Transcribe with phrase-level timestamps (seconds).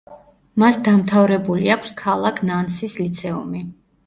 [0.61, 3.65] მას დამთავრებული აქვს ქალაქ ნანსის ლიცეუმი.